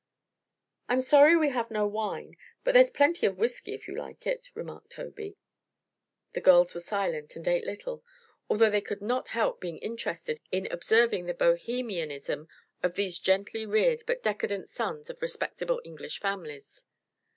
[0.89, 4.49] "I'm sorry we have no wine; but there's plenty of whiskey, if you like it,"
[4.55, 5.37] remarked Tobey.
[6.33, 8.03] The girls were silent and ate little,
[8.49, 12.47] although they could not help being interested in observing the bohemianism
[12.81, 16.83] of these gently reared but decadent sons of respectable English families.